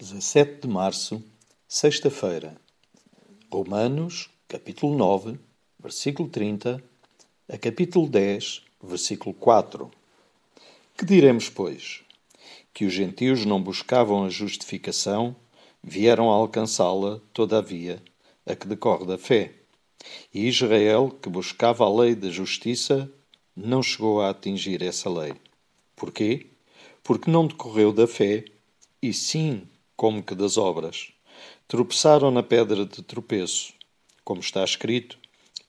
17 0.00 0.62
de 0.62 0.66
março, 0.66 1.22
sexta-feira. 1.68 2.56
Romanos, 3.52 4.30
capítulo 4.48 4.96
9, 4.96 5.38
versículo 5.78 6.26
30, 6.26 6.82
a 7.46 7.58
capítulo 7.58 8.08
10, 8.08 8.62
versículo 8.82 9.34
4. 9.34 9.90
Que 10.96 11.04
diremos, 11.04 11.50
pois? 11.50 12.00
Que 12.72 12.86
os 12.86 12.94
gentios 12.94 13.44
não 13.44 13.62
buscavam 13.62 14.24
a 14.24 14.30
justificação, 14.30 15.36
vieram 15.84 16.30
a 16.30 16.34
alcançá-la, 16.34 17.20
todavia, 17.34 18.02
a 18.46 18.56
que 18.56 18.66
decorre 18.66 19.04
da 19.04 19.18
fé. 19.18 19.52
E 20.32 20.48
Israel, 20.48 21.14
que 21.20 21.28
buscava 21.28 21.84
a 21.84 21.94
lei 21.94 22.14
da 22.14 22.30
justiça, 22.30 23.12
não 23.54 23.82
chegou 23.82 24.22
a 24.22 24.30
atingir 24.30 24.82
essa 24.82 25.10
lei. 25.10 25.34
Porquê? 25.94 26.46
Porque 27.02 27.30
não 27.30 27.46
decorreu 27.46 27.92
da 27.92 28.06
fé, 28.06 28.46
e 29.02 29.12
sim 29.12 29.68
como 30.00 30.22
que 30.22 30.34
das 30.34 30.56
obras. 30.56 31.12
Tropeçaram 31.68 32.30
na 32.30 32.42
pedra 32.42 32.86
de 32.86 33.02
tropeço, 33.02 33.74
como 34.24 34.40
está 34.40 34.64
escrito: 34.64 35.18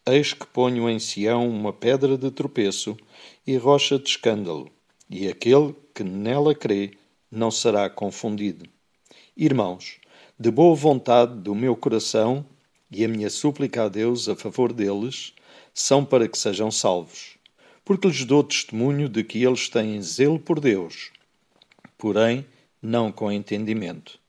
Eis 0.06 0.32
que 0.32 0.48
ponho 0.48 0.90
em 0.90 1.00
Sião 1.00 1.50
uma 1.50 1.74
pedra 1.74 2.18
de 2.18 2.32
tropeço 2.32 2.96
e 3.46 3.58
rocha 3.58 4.00
de 4.00 4.08
escândalo, 4.08 4.72
e 5.10 5.28
aquele 5.28 5.76
que 5.94 6.02
nela 6.02 6.56
crê 6.56 6.92
não 7.30 7.52
será 7.52 7.90
confundido. 7.90 8.70
Irmãos, 9.36 9.98
de 10.40 10.50
boa 10.50 10.78
vontade 10.78 11.36
do 11.36 11.54
meu 11.54 11.76
coração 11.76 12.46
e 12.90 13.04
a 13.04 13.10
minha 13.10 13.30
súplica 13.30 13.84
a 13.84 13.90
Deus 13.90 14.30
a 14.30 14.36
favor 14.38 14.72
deles 14.72 15.34
são 15.74 16.06
para 16.06 16.30
que 16.30 16.38
sejam 16.38 16.72
salvos, 16.72 17.38
porque 17.84 18.08
lhes 18.08 18.24
dou 18.24 18.46
testemunho 18.46 19.10
de 19.10 19.26
que 19.26 19.44
eles 19.44 19.68
têm 19.68 20.02
zelo 20.02 20.40
por 20.40 20.62
Deus, 20.62 21.12
porém 21.98 22.46
não 22.82 23.12
com 23.12 23.32
entendimento 23.32 24.22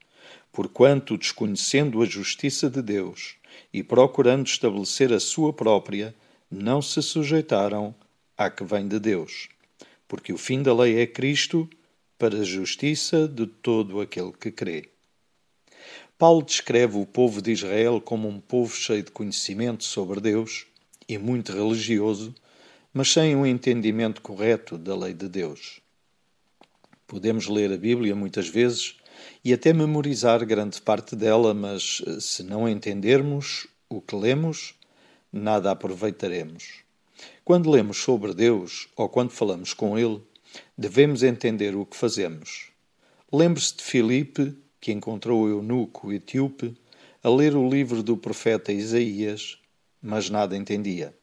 porquanto, 0.52 1.16
desconhecendo 1.16 2.02
a 2.02 2.06
justiça 2.06 2.69
de 2.69 2.83
Deus 2.83 3.37
e 3.73 3.82
procurando 3.82 4.46
estabelecer 4.46 5.13
a 5.13 5.18
sua 5.18 5.52
própria, 5.52 6.15
não 6.51 6.82
se 6.82 7.02
sujeitaram 7.02 7.95
à 8.37 8.51
que 8.51 8.62
vem 8.62 8.87
de 8.87 9.01
Deus. 9.01 9.49
Porque 10.07 10.32
o 10.32 10.38
fim 10.38 10.62
da 10.62 10.74
lei 10.74 11.01
é 11.01 11.07
Cristo, 11.07 11.68
para 12.18 12.38
a 12.38 12.45
justiça 12.45 13.27
de 13.27 13.46
todo 13.46 14.01
aquele 14.01 14.32
que 14.32 14.52
crê. 14.52 14.88
Paulo 16.16 16.43
descreve 16.43 16.96
o 16.96 17.07
povo 17.07 17.43
de 17.43 17.51
Israel 17.51 18.01
como 18.01 18.29
um 18.29 18.38
povo 18.38 18.77
cheio 18.77 19.02
de 19.02 19.10
conhecimento 19.10 19.82
sobre 19.82 20.21
Deus 20.21 20.66
e 21.09 21.18
muito 21.18 21.51
religioso, 21.52 22.32
mas 22.95 23.10
sem 23.10 23.34
um 23.34 23.45
entendimento 23.45 24.21
correto 24.21 24.79
da 24.79 24.95
lei 24.95 25.15
de 25.15 25.29
Deus. 25.29 25.80
Podemos 27.13 27.46
ler 27.46 27.71
a 27.71 27.77
Bíblia 27.77 28.16
muitas 28.16 28.49
vezes 28.49 28.96
e 29.45 29.52
até 29.52 29.71
memorizar 29.71 30.43
grande 30.46 30.80
parte 30.80 31.15
dela, 31.15 31.52
mas 31.52 32.01
eh, 32.07 32.18
se 32.18 32.43
não 32.43 32.66
entendermos 32.66 33.66
o 33.87 34.01
que 34.01 34.16
lemos, 34.16 34.74
nada 35.30 35.71
aproveitaremos. 35.71 36.79
Quando 37.45 37.71
lemos 37.71 37.99
sobre 37.99 38.33
Deus 38.33 38.88
ou 38.96 39.10
quando 39.10 39.30
falamos 39.30 39.74
com 39.74 39.99
Ele, 39.99 40.23
devemos 40.77 41.23
entender 41.23 41.77
o 41.77 41.85
que 41.85 41.99
fazemos. 41.99 42.71
Lembre-se 43.30 43.77
de 43.77 43.83
Filipe, 43.83 44.57
que 44.80 44.90
encontrou 44.90 45.43
o 45.43 45.49
eunuco 45.51 46.15
etíope, 46.15 46.74
a 47.23 47.29
ler 47.29 47.55
o 47.55 47.68
livro 47.68 48.02
do 48.02 48.16
profeta 48.16 48.73
Isaías, 48.73 49.59
mas 50.01 50.30
nada 50.30 50.57
entendia. 50.57 51.15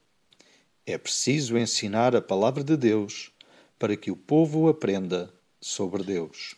É 0.85 0.99
preciso 0.99 1.57
ensinar 1.57 2.15
a 2.15 2.21
palavra 2.21 2.63
de 2.63 2.77
Deus 2.77 3.31
para 3.79 3.97
que 3.97 4.11
o 4.11 4.15
povo 4.15 4.69
aprenda 4.69 5.33
sobre 5.61 6.03
Deus. 6.03 6.55